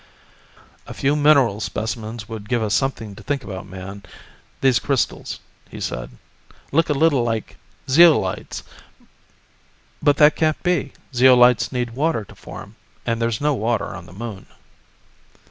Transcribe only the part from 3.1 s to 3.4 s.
to